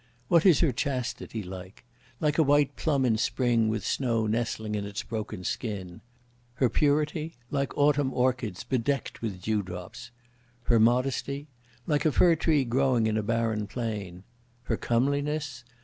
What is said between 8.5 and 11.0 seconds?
bedecked with dewdrops. Her